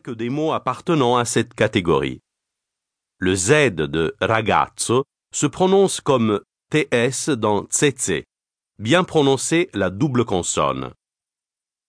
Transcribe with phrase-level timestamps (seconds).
[0.00, 2.20] que des mots appartenant à cette catégorie.
[3.18, 8.24] Le Z de ragazzo se prononce comme TS dans tsetse,
[8.78, 10.92] bien prononcer la double consonne.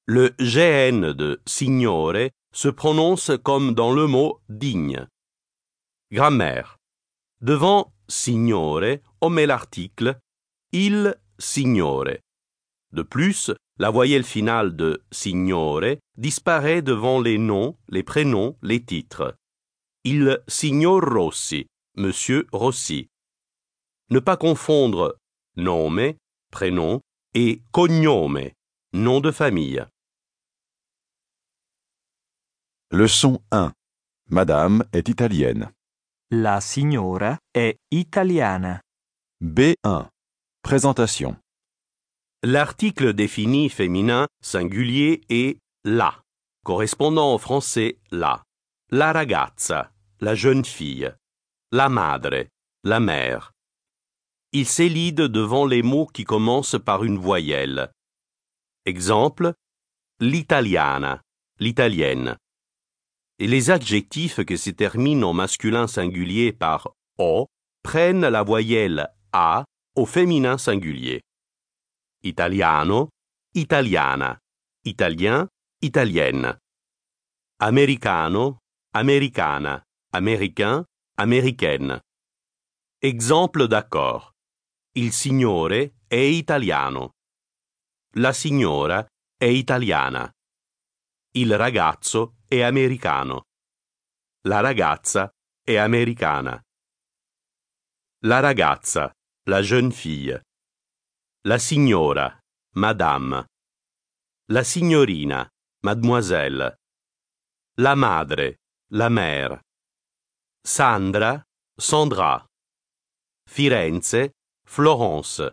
[0.06, 5.08] Le GN de signore se prononce comme dans le mot digne.
[6.12, 6.78] Grammaire.
[7.42, 10.20] Devant signore, on met l'article
[10.74, 12.18] il signore.
[12.94, 19.36] De plus, la voyelle finale de signore disparaît devant les noms, les prénoms, les titres.
[20.04, 21.66] Il signor Rossi,
[21.96, 23.10] monsieur Rossi.
[24.12, 25.18] Ne pas confondre
[25.56, 26.14] nome,
[26.52, 27.02] prénom,
[27.34, 28.52] et cognome,
[28.94, 29.84] nom de famille.
[32.92, 33.72] Leçon 1.
[34.30, 35.72] Madame est italienne.
[36.30, 38.82] La signora è italiana.
[39.42, 40.10] B1.
[40.62, 41.43] Présentation.
[42.46, 46.22] L'article défini féminin singulier est la,
[46.66, 48.44] correspondant au français la.
[48.92, 51.10] La ragazza, la jeune fille.
[51.72, 52.48] La madre,
[52.84, 53.54] la mère.
[54.52, 57.94] Il s'élide devant les mots qui commencent par une voyelle.
[58.86, 59.54] Exemple,
[60.20, 61.22] l'italiana,
[61.60, 62.36] l'italienne.
[63.40, 67.48] Et les adjectifs que se terminent en masculin singulier par o
[67.84, 69.64] prennent la voyelle a
[69.96, 71.22] au féminin singulier.
[72.26, 73.10] Italiano,
[73.54, 74.40] italiana,
[74.86, 75.46] italien,
[75.82, 76.60] italienne.
[77.60, 78.60] Americano,
[78.94, 80.86] americana, américain,
[81.18, 82.00] américaine.
[83.02, 84.32] Exemple d'accord.
[84.96, 87.12] Il signore è italiano.
[88.16, 90.32] La signora è italiana.
[91.36, 93.48] Il ragazzo è americano.
[94.48, 95.30] La ragazza
[95.62, 96.58] è americana.
[98.22, 99.12] La ragazza,
[99.50, 100.44] la jeune fille.
[101.46, 102.40] La signora,
[102.78, 103.48] madame.
[104.48, 105.46] La signorina,
[105.82, 106.78] mademoiselle.
[107.80, 108.60] La madre,
[108.92, 109.60] la mère.
[110.66, 111.44] Sandra,
[111.78, 112.46] Sandra.
[113.46, 115.52] Firenze, Florence.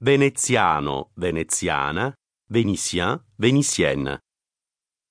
[0.00, 2.14] Veneziano, veneziana.
[2.50, 4.20] Vénitien, vénitienne.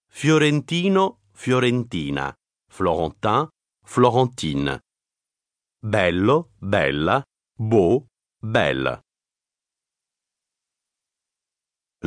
[0.10, 2.34] Fiorentino, fiorentina.
[2.68, 3.48] Florentin,
[3.86, 4.80] florentine.
[5.80, 7.24] Bello, bella.
[7.56, 8.08] Beau,
[8.42, 9.06] belle.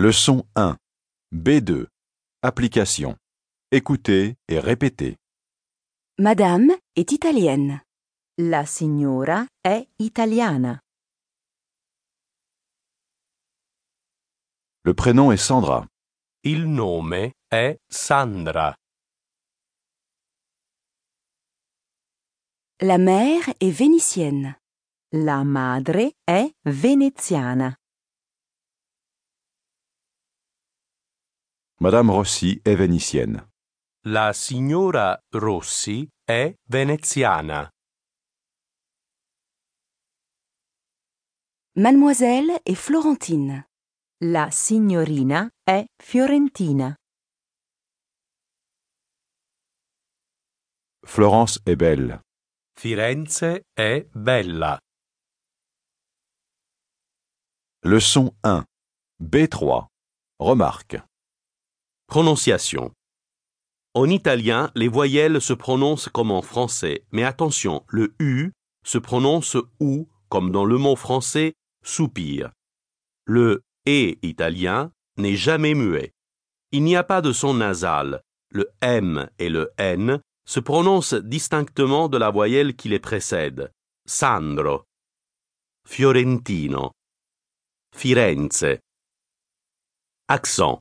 [0.03, 0.79] Leçon 1.
[1.31, 1.87] B2.
[2.41, 3.19] Application.
[3.71, 5.19] Écoutez et répétez.
[6.19, 7.83] Madame est italienne.
[8.39, 10.81] La signora è italiana.
[14.85, 15.87] Le prénom est Sandra.
[16.45, 18.75] Il nome è Sandra.
[22.81, 24.57] La mère est vénitienne.
[25.13, 27.80] La madre è veneziana.
[31.83, 33.49] Madame Rossi est vénitienne.
[34.05, 37.71] La signora Rossi è veneziana.
[41.77, 43.65] Mademoiselle est florentine.
[44.25, 46.95] La signorina è fiorentina.
[51.07, 52.21] Florence est belle.
[52.79, 54.79] Firenze è bella.
[57.85, 58.65] Leçon 1.
[59.19, 59.87] B3.
[60.39, 61.10] Remarque.
[62.11, 62.91] Prononciation.
[63.95, 68.51] En italien, les voyelles se prononcent comme en français, mais attention, le U
[68.85, 71.55] se prononce OU comme dans le mot français
[71.85, 72.51] soupir.
[73.27, 76.11] Le E italien n'est jamais muet.
[76.73, 78.25] Il n'y a pas de son nasal.
[78.51, 83.71] Le M et le N se prononcent distinctement de la voyelle qui les précède.
[84.05, 84.83] Sandro.
[85.87, 86.91] Fiorentino.
[87.95, 88.81] Firenze.
[90.27, 90.81] Accent.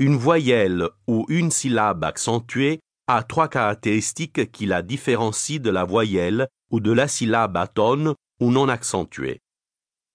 [0.00, 6.48] Une voyelle ou une syllabe accentuée a trois caractéristiques qui la différencient de la voyelle
[6.70, 9.40] ou de la syllabe atone ou non accentuée.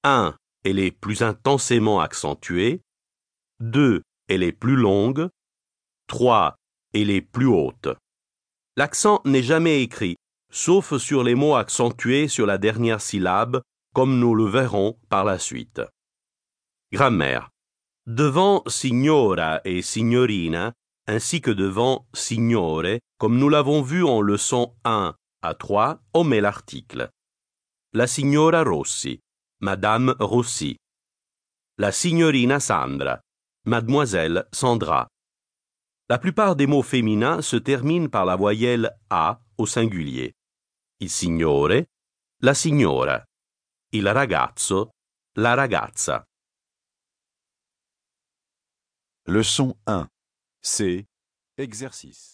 [0.03, 0.35] 1.
[0.63, 2.81] Elle est plus intensément accentuée.
[3.59, 4.01] 2.
[4.27, 5.29] Elle est plus longue.
[6.07, 6.55] 3.
[6.95, 7.89] Elle est plus haute.
[8.77, 10.15] L'accent n'est jamais écrit,
[10.51, 13.61] sauf sur les mots accentués sur la dernière syllabe,
[13.93, 15.83] comme nous le verrons par la suite.
[16.91, 17.51] Grammaire.
[18.07, 20.73] Devant signora et signorina,
[21.07, 26.39] ainsi que devant signore, comme nous l'avons vu en leçon 1 à 3, on met
[26.39, 27.09] l'article.
[27.93, 29.21] La signora Rossi,
[29.59, 30.77] Madame Rossi.
[31.79, 33.19] La signorina Sandra,
[33.65, 35.07] Mademoiselle Sandra.
[36.07, 40.35] La plupart des mots féminins se terminent par la voyelle A au singulier.
[40.99, 41.87] Il signore,
[42.41, 43.25] la signora.
[43.91, 44.91] Il ragazzo,
[45.37, 46.23] la ragazza.
[49.27, 50.07] Leçon 1.
[50.61, 51.07] C.
[51.57, 52.33] Exercice.